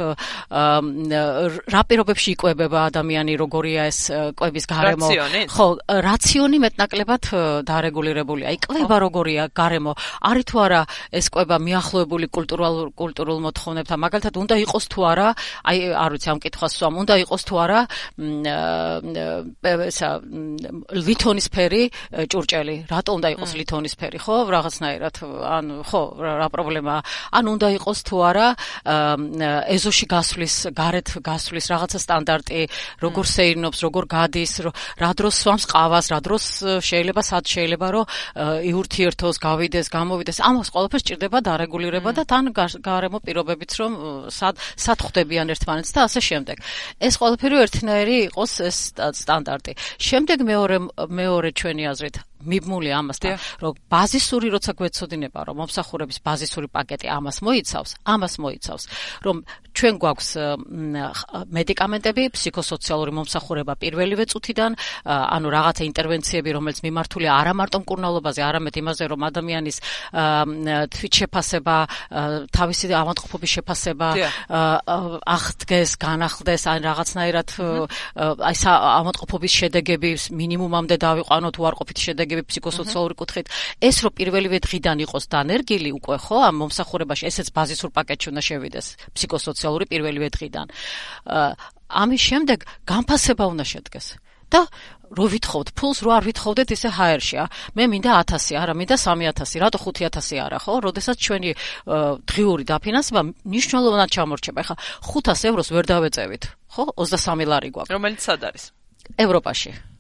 რა 1.72 1.82
პირობებში 1.88 2.28
იკვებება 2.36 2.78
ადამიანი, 2.88 3.32
როგორია 3.36 3.80
ეს 3.92 4.00
კვების 4.38 4.64
გარემო? 4.72 5.08
ხო, 5.52 5.66
რაციონი 6.08 6.56
მეტნაკლებად 6.64 7.22
დარეგულირებულია. 7.68 8.46
აი 8.52 8.58
კვება 8.64 8.96
როგორია 9.06 9.42
გარემო? 9.52 9.92
არის 10.24 10.44
თუ 10.48 10.56
არა 10.64 10.82
ეს 11.12 11.26
კვება 11.32 11.56
მიახლოებული 11.60 12.26
კულტურულ 12.42 12.90
კულტურულ 12.98 13.38
მოთხოვნებთან? 13.46 13.98
მაგალითად, 14.02 14.34
უნდა 14.42 14.54
იყოს 14.66 14.84
თუ 14.90 15.00
არა, 15.06 15.28
აი 15.62 15.78
არ 15.94 16.10
ვიცი 16.12 16.28
ამ 16.32 16.38
კითხვას 16.42 16.72
სვამ, 16.74 16.94
უნდა 17.02 17.14
იყოს 17.22 17.42
თუ 17.46 17.54
არა 17.62 17.80
ესა 19.62 20.08
ლითონისფერი 21.06 21.82
ჭურჭელი. 22.26 22.76
რატო 22.90 23.10
უნდა 23.14 23.28
იყოს 23.38 23.52
ლითონისფერი, 23.62 24.18
ხო? 24.18 24.34
რაღაცნაირად 24.50 25.14
ან 25.22 25.66
ხო, 25.86 26.02
რა 26.18 26.48
პრობლემაა? 26.50 27.00
ან 27.30 27.44
უნდა 27.46 27.68
იყოს 27.78 27.98
თუ 28.02 28.16
არა 28.26 28.46
ეზოში 29.70 30.06
გასვლის, 30.10 30.54
გარეთ 30.74 31.08
გასვლის 31.22 31.66
რაღაცა 31.70 31.98
სტანდარტი, 32.02 32.60
როგორ 33.02 33.24
შეინობს, 33.36 33.78
როგორ 33.86 34.04
გადის, 34.10 34.52
რა 34.98 35.10
დროს 35.14 35.34
სვამს 35.46 35.64
ყავას, 35.70 36.06
რა 36.10 36.18
დროს 36.26 36.44
შეიძლება 36.82 37.22
სად 37.22 37.44
შეიძლება 37.46 37.86
რომ 37.94 38.04
იურთიერთოს, 38.66 39.36
გავიდეს, 39.38 39.86
გამოვიდეს. 39.92 40.38
ამას 40.42 40.68
ყველაფერს 40.72 41.04
ჭირდება 41.06 41.38
დარეგულირება 41.46 42.10
და 42.16 42.22
თან 42.32 42.48
გარემო 42.56 43.20
პირობებიც 43.20 43.72
რომ 43.76 43.92
სად 44.32 44.56
სად 44.72 44.98
ხვდებიან 45.04 45.52
ერთმანეთს 45.52 45.92
და 45.92 46.00
ასე 46.08 46.20
შემდეგ. 46.24 46.56
ეს 46.96 47.14
ყველაფერი 47.20 47.56
ერთნაირი 47.64 48.16
იყოს 48.32 48.52
ეს 48.64 48.78
სტანდარტი. 48.96 49.72
შემდეგ 50.00 50.38
მეორე 50.48 50.76
მეორე 51.12 51.48
ჩვენი 51.52 51.84
აზრით 51.92 52.16
მიბმული 52.46 52.90
ამასთან, 52.92 53.32
რომ 53.62 53.72
ბაზისური 53.92 54.48
როცა 54.54 54.72
გვეცოდინება, 54.78 55.40
რომ 55.48 55.54
მომსახურების 55.62 56.18
ბაზისური 56.26 56.68
პაკეტი 56.72 57.06
ამას 57.12 57.36
მოიცავს, 57.46 57.90
ამას 58.02 58.34
მოიცავს, 58.42 58.84
რომ 59.26 59.36
ჩვენ 59.72 59.94
გვაქვს 60.02 60.28
მედიკამენტები, 61.48 62.22
ფსიქოსოციალური 62.36 63.12
მომსახურება 63.16 63.72
პირველივე 63.80 64.24
წუთიდან, 64.32 64.72
ანუ 65.08 65.48
რაღაცა 65.48 65.82
ინტერვენციები, 65.88 66.50
რომელიც 66.56 66.78
მიმართულია 66.84 67.30
არა 67.32 67.52
მარტო 67.56 67.78
მკურნალობაზე, 67.82 68.40
არამედ 68.48 68.74
იმაზე, 68.82 69.04
რომ 69.12 69.20
ადამიანის 69.32 69.76
თვით 70.92 71.12
შეფასება, 71.22 71.76
თავისი 72.52 72.84
ავადმყოფობის 72.92 73.50
შეფასება 73.56 74.08
აღდგეს, 75.36 75.90
განახლდეს, 75.96 76.62
ან 76.68 76.78
რაღაცნაირად 76.92 77.48
აი 78.52 78.56
ავადმყოფობის 78.72 79.52
შედეგები 79.60 80.10
მინიმუმამდე 80.36 80.96
დავიყვანოთ 81.02 81.54
უარყოფითი 81.62 82.02
შედეგები 82.12 82.31
ფსიქოსოციალური 82.48 83.14
კუთხით. 83.20 83.46
ეს 83.80 83.96
რო 84.04 84.10
პირველივე 84.16 84.58
დღიდან 84.64 84.96
იყოს 85.04 85.24
დანერგილი 85.28 85.90
უკვე 85.98 86.16
ხო 86.24 86.36
ამ 86.48 86.54
მომსახურებაში, 86.62 87.28
ესეც 87.28 87.52
ბაზისურ 87.52 87.90
პაკეტში 87.92 88.26
უნდა 88.32 88.42
შევიდეს 88.48 88.86
ფსიქოსოციალური 89.12 89.50
სოციალური 89.52 89.84
პირველივე 89.90 90.28
დღიდან. 90.36 90.66
ამის 91.92 92.22
შემდეგ 92.28 92.58
განფასება 92.88 93.44
უნდა 93.52 93.64
შედგეს. 93.72 94.06
და 94.52 94.68
რო 95.16 95.26
ვითხოვთ 95.32 95.68
ფულს, 95.72 95.98
რო 96.04 96.10
არ 96.12 96.24
ვითხოვდეთ 96.28 96.68
ისე 96.76 96.88
HR-შია. 96.92 97.44
მე 97.72 97.84
მინდა 97.88 98.10
1000, 98.20 98.52
არა 98.60 98.74
მინდა 98.76 98.96
3000, 99.00 99.60
რატო 99.64 99.78
5000 99.80 100.40
არა, 100.44 100.58
ხო? 100.60 100.72
როდესაც 100.92 101.16
ჩვენი 101.16 101.50
დღიური 102.28 102.64
დაფინანსება 102.68 103.20
მნიშვნელოვნად 103.48 104.10
ჩამორჩება. 104.12 104.58
ეხლა 104.60 104.76
500 105.08 105.48
ევროს 105.48 105.68
ვერ 105.72 105.84
დავეწევით, 105.88 106.42
ხო? 106.68 106.84
23 107.00 107.48
ლარი 107.48 107.70
გვაქვს. 107.72 107.92
რომელიც 107.96 108.20
სად 108.20 108.40
არის? 108.44 108.64
ევროპაში. 109.16 109.91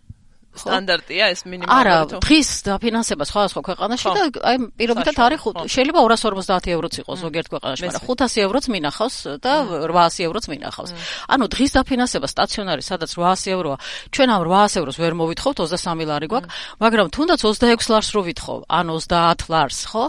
სტანდარტია 0.52 1.28
ეს 1.32 1.40
მინიმალური 1.48 1.72
არა 1.72 2.20
დღის 2.20 2.48
დაფინანსება 2.68 3.24
სხვადასხვა 3.24 3.60
ქვეყანაში 3.68 4.08
და 4.12 4.22
აი 4.52 4.56
პირობითად 4.76 5.16
არის 5.24 5.40
შეიძლება 5.72 6.00
250 6.12 6.74
ევროც 6.76 6.94
იყოს 7.00 7.18
ზოგიერთ 7.24 7.48
ქვეყანაში 7.52 7.82
მაგრამ 7.88 8.04
500 8.04 8.44
ევროც 8.44 8.64
მინახავს 8.74 9.16
და 9.40 9.52
800 9.88 10.26
ევროც 10.28 10.44
მინახავს. 10.52 10.90
ანუ 11.32 11.44
დღის 11.56 11.70
დაფინანსება 11.76 12.26
სტაციონარი 12.28 12.82
სადაც 12.84 13.10
800 13.16 13.56
ევროა. 13.56 13.76
ჩვენ 14.12 14.28
ამ 14.28 14.40
800 14.44 14.80
ევროს 14.82 14.96
ვერ 15.00 15.12
მოვითხოვთ 15.22 15.56
23 15.64 16.04
ლარი 16.12 16.26
გვაქვს 16.28 16.52
მაგრამ 16.84 17.06
თუნდაც 17.16 17.40
26 17.40 17.88
ლარს 17.92 18.10
რო 18.12 18.22
ვითხოვ? 18.28 18.58
ან 18.68 18.86
30 18.92 19.48
ლარს 19.48 19.80
ხო? 19.88 20.04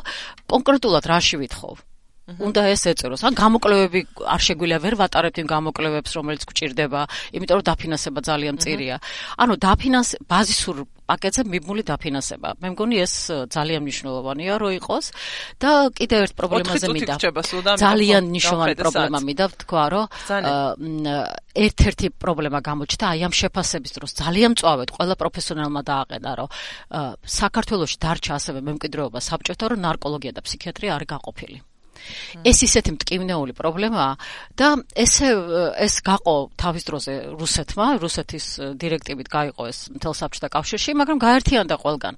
კონკრეტულად 0.51 1.03
რაში 1.07 1.39
ვითხოვ 1.39 1.92
უნდა 2.23 2.61
ეს 2.71 2.83
ეწეროს. 2.87 3.21
ან 3.27 3.35
გამოკლებები 3.35 3.99
არ 4.23 4.41
შეგვიძლია 4.47 4.79
ვერ 4.79 4.95
ვატარებთ 4.95 5.37
იმ 5.43 5.47
გამოკლებებს, 5.51 6.11
რომელიც 6.15 6.43
გვჭირდება, 6.47 7.01
იმიტომ 7.35 7.55
რომ 7.59 7.65
დაფინანსება 7.67 8.19
ძალიან 8.23 8.53
მწირია. 8.55 8.95
ანუ 9.43 9.53
დაფინანს 9.59 10.09
ბაზისურ 10.23 10.77
პაკეტზე 11.03 11.43
მიბმული 11.51 11.83
დაფინანსება. 11.83 12.49
მე 12.63 12.67
მგონი 12.73 12.95
ეს 13.03 13.13
ძალიან 13.51 13.81
მნიშვნელოვანია 13.83 14.53
რომ 14.55 14.71
იყოს 14.79 15.05
და 15.59 15.71
კიდევ 15.99 16.19
ერთ 16.23 16.33
პრობლემაზე 16.39 16.87
მინდა. 16.95 17.15
ძალიან 17.75 18.23
მნიშვნელოვანი 18.31 18.75
პრობლემა 18.79 19.19
მინდა 19.27 19.45
თქვა, 19.67 19.83
რომ 19.91 20.05
ერთ-ერთი 21.59 22.07
პრობლემა 22.23 22.59
გამოჩნდა 22.63 23.05
აი 23.13 23.19
ამ 23.27 23.33
შეფასების 23.35 23.91
დროს. 23.99 24.09
ძალიან 24.23 24.55
მწვავედ 24.55 24.89
ყველა 24.95 25.15
პროფესიონალმა 25.19 25.81
დააყენა, 25.91 26.31
რომ 26.39 26.49
საქართველოსში 27.19 27.97
დარჩა 27.99 28.31
ასევე 28.39 28.59
მემკვიდრეობა 28.63 29.19
საბჭოთა 29.19 29.65
რომ 29.75 29.79
ნარკოლოგია 29.83 30.31
და 30.39 30.41
ფსიქიატრია 30.41 30.91
არ 30.95 31.03
გაყოფილი. 31.03 31.72
ეს 32.43 32.57
ისეთი 32.67 32.89
მტკივნეული 32.97 33.53
პრობლემაა 33.53 34.13
და 34.57 34.67
ესე 34.95 35.29
ეს 35.79 35.95
გაყო 36.03 36.35
თავის 36.57 36.83
დროზე 36.89 37.13
რუსეთმა, 37.39 37.87
რუსეთის 38.03 38.45
დირექტივით 38.77 39.27
გაიყო 39.29 39.63
ეს 39.69 39.79
მთელ 39.95 40.13
საბჭოთა 40.13 40.49
კავშირში, 40.53 40.91
მაგრამ 40.99 41.17
გაერთიანდა 41.23 41.75
ყველგან. 41.83 42.13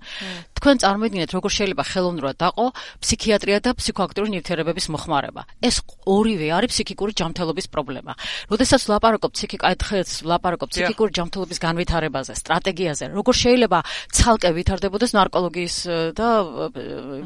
თქვენ 0.56 0.76
წარმოიდგინეთ, 0.82 1.30
როგორ 1.36 1.52
შეიძლება 1.56 1.84
ხელოვნურად 1.86 2.36
დაყო 2.42 2.66
ფსიქიატრია 3.04 3.58
და 3.62 3.72
ფსიქოაქტიური 3.78 4.30
ნივთიერებების 4.36 4.86
მოხმარება. 4.96 5.42
ეს 5.62 5.76
ორივე 6.06 6.48
არის 6.58 6.70
ფსიქიკური 6.74 7.12
ჯანმრთელობის 7.20 7.68
პრობლემა. 7.70 8.14
როდესაც 8.50 8.82
ლაპარაკობ 8.90 9.32
ფსიქიკაითხეს, 9.36 10.10
ლაპარაკობ 10.26 10.68
ფსიქიკური 10.72 11.12
ჯანმრთელობის 11.18 11.60
განვითარებაზე, 11.62 12.34
სტრატეგიაზე, 12.34 13.04
როგორ 13.14 13.34
შეიძლება 13.36 13.80
ცალკე 14.16 14.50
ვითარდებოდეს 14.58 15.12
ნარკოლოგიის 15.16 15.76
და 16.16 16.30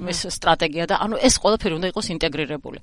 ეს 0.10 0.20
სტრატეგია 0.36 0.86
და 0.90 0.96
ანუ 1.06 1.16
ეს 1.22 1.36
ყველაფერი 1.40 1.74
უნდა 1.80 1.88
იყოს 1.94 2.08
ინტეგრირებული 2.16 2.49
ინტეგრირებული. 2.50 2.82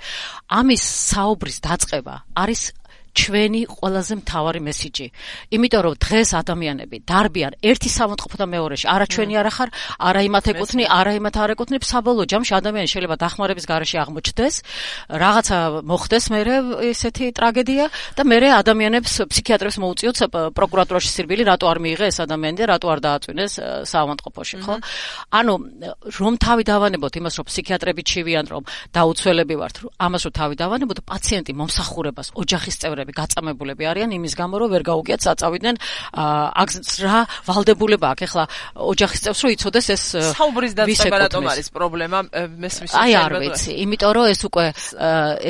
ამის 0.48 0.82
საუბრის 1.10 1.58
დაწყება 1.60 2.14
არის 2.36 2.72
ჩვენი 3.16 3.60
ყველაზე 3.72 4.14
მთავარი 4.20 4.60
მესიჯი. 4.68 5.06
იმიტომ 5.56 5.80
რომ 5.86 5.94
დღეს 6.04 6.30
ადამიანები 6.36 6.96
დარბიან 7.08 7.52
ერთი 7.64 7.88
სამოწყო 7.96 8.36
და 8.36 8.46
მეორეში, 8.52 8.86
არა 8.92 9.06
ჩვენი 9.08 9.34
არა 9.40 9.52
ხარ, 9.56 9.68
არა 10.08 10.20
იმათ 10.28 10.44
ეკუთვნი, 10.52 10.84
არა 10.84 11.12
იმათ 11.16 11.36
არ 11.40 11.50
ეკუთვნი, 11.56 11.76
საბოლოო 11.80 12.26
ჯამში 12.28 12.52
ადამიანი 12.60 12.88
შეიძლება 12.92 13.16
დახმარების 13.16 13.64
garaში 13.70 13.96
აღმოჩნდეს, 14.04 14.54
რაღაცა 15.22 15.56
მოხდეს 15.88 16.24
მერე 16.34 16.54
ესეთი 16.92 17.26
ტრაგედია 17.36 17.84
და 18.16 18.22
მერე 18.28 18.48
ადამიანებს 18.60 19.12
ფსიქიატრებს 19.32 19.76
მოუწიოთ 19.80 20.16
პროკურატურაში 20.52 21.10
სირბილი, 21.16 21.42
რატო 21.48 21.66
არ 21.72 21.78
მიიღე 21.80 22.06
ეს 22.12 22.18
ადამიანი 22.26 22.56
და 22.60 22.64
რატო 22.76 22.86
არ 22.92 23.00
დააწვინეს 23.06 23.52
სამოწყოში, 23.88 24.56
ხო? 24.66 24.74
ანუ 25.32 25.54
რომ 26.20 26.34
თავი 26.36 26.62
დავანებოთ 26.68 27.14
იმას, 27.20 27.34
რომ 27.40 27.44
ფსიქიატრები 27.48 28.02
ჩივიან, 28.10 28.46
რომ 28.52 28.62
დაუცველები 28.92 29.54
ვართ, 29.56 29.76
ამას 29.96 30.22
რომ 30.26 30.32
თავი 30.36 30.54
დავანებოთ, 30.60 30.98
პაციენტი 31.06 31.52
მომსახურებას, 31.56 32.28
ოჯახის 32.36 32.76
წევრები 32.82 33.05
ადამიანები 33.06 33.12
გაწამებულები 33.14 33.84
არიან. 33.86 34.10
იმის 34.16 34.34
გამო 34.36 34.54
რომ 34.58 34.68
ვერ 34.74 34.82
გაუგიათ 34.82 35.20
საწავიდნენ 35.22 35.76
აქ 36.16 36.68
რა 37.06 37.18
ვალდებულება 37.46 38.06
აქვს 38.12 38.22
ეხლა 38.26 38.44
ოჯახის 38.74 39.20
წევრს 39.26 39.40
რომ 39.46 39.50
იცოდეს 39.56 39.86
ეს 39.94 40.02
საუბრის 40.36 40.72
დაწყება 40.74 41.16
რატომ 41.26 41.44
არის 41.52 41.68
პრობლემა 41.70 42.18
მესმის 42.58 42.90
აი 42.96 43.12
არ 43.14 43.32
ვიცი. 43.42 43.70
იმიტომ 43.86 44.10
რომ 44.16 44.26
ეს 44.32 44.40
უკვე 44.46 44.64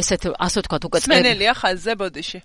ესეთ 0.00 0.22
ასე 0.36 0.58
ვთქვათ 0.60 0.82
უკვე 0.88 0.98
წმენელია 1.06 1.52
ხაზზე 1.56 1.92
ბოდიში. 1.96 2.40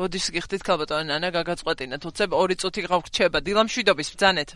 ბოდიშს 0.00 0.32
გიხდით 0.32 0.62
ქალბატონი 0.64 1.12
ნანა 1.12 1.28
გაგაწყვეტინეთ 1.34 2.02
უცებ 2.08 2.30
ორი 2.32 2.56
წუთი 2.56 2.80
გავრჩება 2.88 3.38
დილამშვიდობის 3.44 4.08
ბძანეთ 4.16 4.50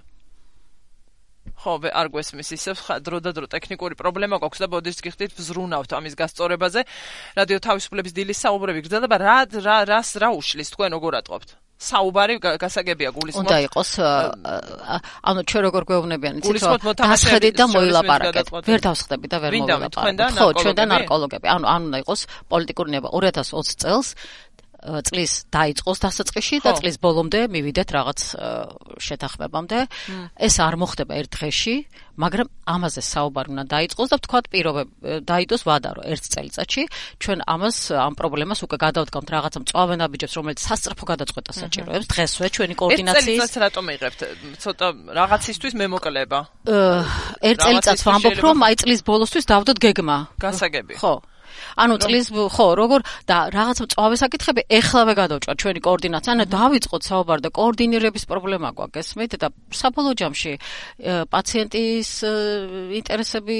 ხო, 1.64 1.74
არ 1.88 2.06
გვესმის 2.12 2.48
ისევ 2.60 2.76
დრო 3.00 3.18
და 3.24 3.32
დრო 3.32 3.46
ტექნიკური 3.48 3.96
პრობლემა 3.96 4.36
გვაქვს 4.44 4.60
და 4.60 4.68
ბოდიშს 4.68 5.00
გიხდით 5.00 5.32
ვზრუნავთ 5.40 5.90
ამის 5.96 6.14
გასწორებაზე. 6.20 6.80
რადიო 7.40 7.58
თავისუფლების 7.64 8.12
დილის 8.12 8.38
საუბრები 8.44 8.84
გრძელდება 8.84 9.16
რა 9.16 9.38
რა 9.64 9.78
რას 9.88 10.10
რა 10.20 10.28
უშლის 10.36 10.68
თქვენ 10.76 10.90
როგორ 11.00 11.24
ატყობთ? 11.24 11.48
საუბარი 11.74 12.34
გასაგებია 12.40 13.10
გულისხმობ. 13.12 13.44
უნდა 13.44 13.56
იყოს 13.66 13.90
ანუ 15.28 15.40
ჩვენ 15.50 15.62
როგორ 15.68 15.82
გვეუბნებიან 15.90 16.34
იცით 16.40 16.62
დასხედით 17.02 17.54
და 17.58 17.66
მოილაპარაკეთ. 17.74 18.46
ვერ 18.68 18.80
დავსხდები 18.86 19.26
და 19.28 19.36
ვერ 19.42 19.50
მოილაპარაკეთ. 19.58 20.32
ხო, 20.38 20.46
ჩვენ 20.62 20.74
და 20.78 20.84
ნარკოლოგები. 20.94 21.46
ანუ 21.50 21.66
ან 21.74 21.80
უნდა 21.90 21.98
იყოს 22.06 22.20
პოლიტიკური 22.48 22.90
ნება 22.94 23.08
2020 23.10 23.76
წელს 23.82 24.08
წლის 24.84 25.32
დაიწყოს 25.48 25.98
დასაწყისში 26.04 26.56
და 26.64 26.76
წლის 26.76 26.96
ბოლომდე 27.00 27.40
მივიდეთ 27.48 27.88
რაღაც 27.96 28.20
შეთანხმებამდე. 29.00 29.78
ეს 30.36 30.54
არ 30.60 30.74
მოხდება 30.76 31.12
ერთ 31.24 31.30
დღეში, 31.32 31.76
მაგრამ 32.20 32.48
ამაზე 32.68 33.00
საუბარი 33.02 33.48
უნდა 33.54 33.64
დაიწყოს 33.74 34.08
და 34.12 34.16
ვთქვათ 34.20 34.44
პირობებ 34.52 34.88
დაიდოს 35.24 35.62
ვადა 35.64 35.90
რომ 35.98 36.04
ერთ 36.12 36.24
წელიწადში. 36.34 36.82
ჩვენ 37.18 37.38
ამას 37.48 37.76
ამ 37.96 38.12
პრობლემას 38.14 38.60
უკვე 38.64 38.76
გადავდგამთ 38.84 39.28
რაღაცა 39.34 39.58
მწვავე 39.64 39.94
ნაბიჯებს 40.04 40.34
რომელიც 40.38 40.60
სასწრაფო 40.68 41.04
გადაწყვეტა 41.12 41.52
საჭიროებს. 41.64 42.06
დღესვე 42.12 42.46
ჩვენი 42.54 42.74
კოორდინაციის 42.78 43.18
ერთ 43.18 43.24
წელიწადს 43.24 43.56
რატომ 43.64 43.84
იღებთ? 43.94 44.20
ცოტა 44.62 44.86
რაღაცისთვის 45.18 45.72
მემოკლება. 45.80 46.38
ერთ 47.40 47.58
წელიწადს 47.64 48.02
ვამბობ 48.04 48.36
რომ 48.46 48.58
აი 48.68 48.74
წლის 48.84 49.00
ბოლოსთვის 49.02 49.44
დავდოთ 49.48 49.78
გეგმა. 49.80 50.16
გასაგები. 50.38 50.94
ხო 51.00 51.14
ანუ 51.76 51.94
წლის 52.04 52.26
ხო 52.34 52.66
როგორ 52.78 53.00
და 53.28 53.36
რაღაცა 53.54 53.84
წავე 53.94 54.16
საკითხები 54.20 54.62
ეხლავე 54.68 55.12
გადავჭვა 55.20 55.52
ჩვენი 55.60 55.80
კოორდინაცია 55.84 56.30
ანუ 56.34 56.44
დავიწყოთ 56.54 57.02
საუბარ 57.04 57.38
და 57.44 57.50
კოორდინირების 57.54 58.24
პრობლემა 58.30 58.68
გვაქვს 58.78 59.00
ესმით 59.04 59.32
და 59.42 59.48
საბოლოო 59.70 60.14
ჯამში 60.20 60.52
პაციენტის 61.30 62.10
ინტერესები 63.00 63.56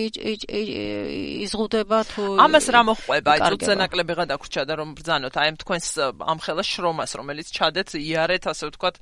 იზღუდება 1.44 1.98
თუ 2.10 2.22
ამას 2.44 2.66
რა 2.74 2.80
მოხდება 2.90 3.30
აი 3.34 3.40
თუცა 3.54 3.74
ნაკლები 3.82 4.12
გადაგვრჩა 4.20 4.62
და 4.68 4.74
რომ 4.80 4.88
ბრძანოთ. 4.98 5.34
აი 5.34 5.48
თქვენს 5.62 5.86
ამ 6.24 6.38
ხელას 6.44 6.68
შრომას 6.74 7.10
რომელიც 7.18 7.46
ჩადეთ 7.54 7.88
იარეთ 7.98 8.44
ასე 8.50 8.64
ვთქვათ 8.70 8.96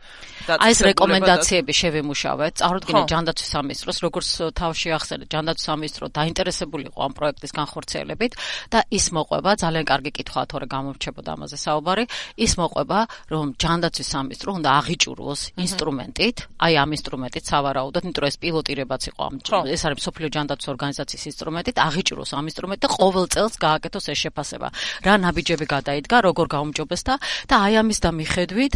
და 0.47 0.53
აი 0.63 0.73
ეს 0.73 0.81
რეკომენდაციები 0.89 1.73
შევემუშავეთ 1.73 2.55
წარუდგინეთ 2.63 3.07
ჯანდაცვის 3.13 3.51
სამინისტროს 3.55 3.99
როგორც 4.07 4.29
თავში 4.59 4.89
ახსენეთ 4.99 5.29
ჯანდაცვის 5.33 5.67
სამინისტრო 5.71 6.07
დაინტერესებული 6.19 6.85
იყო 6.91 6.99
ამ 7.07 7.13
პროექტის 7.19 7.53
განხორციელებით 7.57 8.33
და 8.73 8.82
ის 8.91 9.07
მოყვება, 9.13 9.51
ძალიან 9.63 9.85
კარგი 9.87 10.11
კითხვაა, 10.17 10.47
თორე 10.51 10.67
გამორჩებოდა 10.75 11.31
ამაზე 11.37 11.57
საუბარი, 11.63 12.05
ის 12.37 12.53
მოყვება, 12.59 12.99
რომ 13.33 13.47
ჯანდაცვის 13.63 14.09
სამინისტრო 14.13 14.51
უნდა 14.59 14.71
აღიჭუროს 14.81 15.41
ინსტრუმენტით, 15.63 16.37
აი 16.63 16.73
ამ 16.83 16.91
ინსტრუმენტით 16.97 17.45
სავარაუდოდ, 17.53 18.03
იმიტომ 18.03 18.27
ეს 18.31 18.37
პილოტირებაც 18.43 19.03
იყო 19.13 19.21
ამ 19.23 19.35
ეს 19.73 19.83
არის 19.87 20.03
სოფლიო 20.09 20.29
ჯანდაცვის 20.33 20.69
ორგანიზაციის 20.73 21.25
ინსტრუმენტით, 21.33 21.77
აღიჭუროს 21.87 22.31
ამ 22.33 22.45
ინსტრუმენტით 22.51 22.83
და 22.83 22.91
ყოველ 22.93 23.27
წელს 23.33 23.55
გააკეთოს 23.63 24.07
ეს 24.13 24.19
შეფასება. 24.23 24.69
რა 25.07 25.15
ნაბიჯები 25.23 25.67
გადაიდგა, 25.67 26.17
როგორ 26.29 26.47
გაუმჯობესდა 26.55 27.15
და 27.49 27.55
აი 27.67 27.73
ამის 27.83 27.99
და 28.03 28.11
მიხედვით 28.13 28.75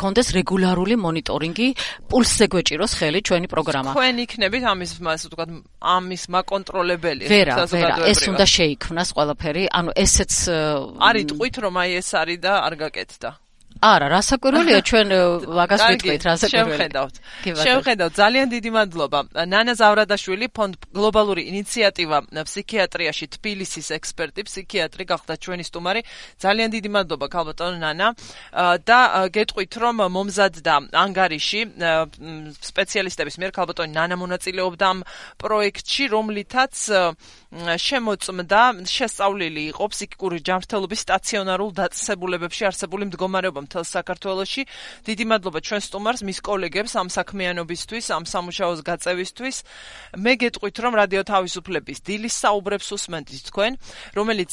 კონდეს 0.00 0.28
რეგულარული 0.38 0.94
მონიტორინგი, 1.00 1.68
პულსზე 2.10 2.46
გვეჭიროს 2.52 2.92
ხელი 2.98 3.20
ჩვენი 3.26 3.46
პროგრამა. 3.50 3.90
თქვენ 3.94 4.16
იქნებით 4.24 4.62
ამის 4.70 4.90
ასე 5.00 5.26
ვთქვათ, 5.30 5.50
ამის 5.80 6.22
მაკონტროლებელი, 6.34 7.24
ვერა, 7.30 7.54
ვერა, 7.70 7.94
ეს 8.10 8.20
უნდა 8.30 8.44
შეიქმნას 8.46 9.08
ყველა 9.16 9.34
ყველაფერი, 9.40 9.64
ანუ 9.72 9.92
ესეც 9.96 10.32
არის 11.00 11.24
ტყვით 11.32 11.56
რომ 11.64 11.74
აი 11.80 11.90
ეს 12.00 12.08
არის 12.20 12.38
და 12.44 12.52
არ 12.66 12.74
გაკეთდა. 12.76 13.30
არა, 13.80 14.06
რასაკვირველია 14.12 14.80
ჩვენ 14.90 15.08
ვაგას 15.56 15.80
ვიტყვით, 15.80 16.22
რასაკვირველია. 16.28 16.76
შევხედავთ. 16.76 17.14
შევხედავთ. 17.64 18.12
ძალიან 18.20 18.46
დიდი 18.52 18.70
მადლობა. 18.76 19.18
ნანა 19.48 19.72
ზავრადაშვილი, 19.80 20.46
ფონდ 20.52 20.74
გლობალური 20.92 21.42
ინიციატივა 21.48 22.18
ფსიქიატრიაში 22.44 23.26
თბილისის 23.40 23.88
ექსპერტი, 23.96 24.40
ფსიქიატრი 24.44 25.04
გახდა 25.08 25.32
ჩვენი 25.40 25.64
სტუმარი. 25.64 26.00
ძალიან 26.44 26.68
დიდი 26.76 26.88
მადლობა, 26.92 27.26
ქალბატონ 27.32 27.72
ნანა. 27.80 28.08
და 28.84 29.00
გეტყვით, 29.32 29.72
რომ 29.80 29.96
მომზადდა 30.12 30.74
ანგარიში 30.92 31.60
სპეციალისტების 32.60 33.36
მიერ 33.40 33.52
ქალბატონი 33.56 33.92
ნანა 33.96 34.16
მონაწილეობდა 34.20 34.84
ამ 34.92 34.98
პროექტში, 35.40 36.04
რომლითაც 36.12 36.74
შემოწმდა 37.50 38.86
შესწავლილი 38.86 39.62
იყო 39.74 39.84
ფსიქიკური 39.90 40.38
ჯანმრთელობის 40.46 41.00
სტაციონარულ 41.02 41.70
დაწესებულებებში 41.74 42.62
არსებული 42.70 43.10
მდგომარეობა 43.10 43.60
მთელ 43.66 43.84
საქართველოში. 43.90 44.62
დიდი 45.02 45.24
მადლობა 45.26 45.58
ჩვენ 45.58 45.82
სტუმარს, 45.82 46.22
მის 46.30 46.38
კოლეგებს 46.46 46.94
ამ 46.94 47.08
საქმიანობისთვის, 47.10 48.06
ამ 48.14 48.24
სამუშაოს 48.30 48.80
გაწევისთვის. 48.86 49.56
მე 50.22 50.32
გეტყვით, 50.46 50.76
რომ 50.78 50.92
რადიო 50.94 51.22
თავისუფლების 51.26 51.98
დილის 52.06 52.34
საუბრებს 52.38 52.88
უსმენთ 52.94 53.28
თქვენ, 53.50 53.72
რომელიც 54.14 54.52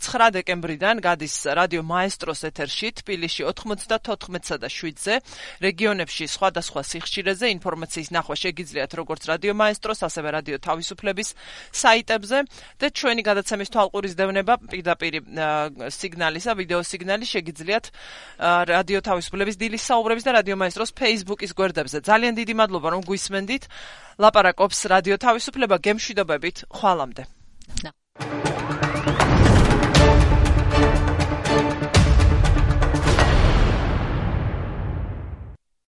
9 0.00 0.32
დეკემბრიდან 0.32 0.96
გადის 1.04 1.34
რადიო 1.44 1.82
მაესტროს 1.84 2.40
ეთერში 2.48 2.88
თბილისში 3.04 3.42
94-სა 3.52 4.56
და 4.64 4.68
7-ზე, 4.72 5.14
რეგიონებში 5.60 6.24
სხვადასხვა 6.24 6.80
სიხშირეზე 6.88 7.46
ინფორმაციის 7.60 8.08
ნახვა 8.16 8.36
შეგიძლიათ 8.48 8.90
როგორც 8.96 9.22
რადიო 9.28 9.52
მაესტროს, 9.60 10.00
ასევე 10.08 10.28
რადიო 10.40 10.56
თავისუფლების 10.64 11.28
საიტებზე 11.74 12.29
ფონზე 12.30 12.46
და 12.78 12.86
ჩვენი 12.94 13.22
გადაცემის 13.26 13.72
თვალყურის 13.74 14.14
დევნება 14.14 14.54
პირდაპირ 14.70 15.14
სიგნალისა, 15.90 16.52
ვიდეო 16.54 16.80
სიგნალი 16.86 17.26
შეგიძლიათ 17.26 17.84
რადიო 18.70 19.00
თავისუფლების 19.08 19.56
დილის 19.58 19.82
საუბრების 19.90 20.24
და 20.26 20.30
რადიო 20.38 20.56
მაესტროს 20.62 20.94
Facebook-ის 20.94 21.52
გვერდებზე. 21.58 21.98
ძალიან 22.06 22.32
დიდი 22.38 22.54
მადლობა 22.54 22.88
რომ 22.94 23.02
გვისმენდით. 23.10 23.62
ლაპარაკობს 24.22 24.78
რადიო 24.86 25.16
თავისუფლება 25.18 25.76
გემშვიდობებით. 25.82 26.56
ხვალამდე. 26.70 27.22